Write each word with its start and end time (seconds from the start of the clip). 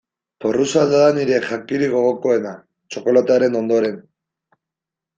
Porrusalda 0.45 1.01
da 1.01 1.11
nire 1.17 1.37
jakirik 1.51 1.95
gogokoena, 1.97 2.57
txokolatearen 2.91 3.63
ondoren. 3.65 4.05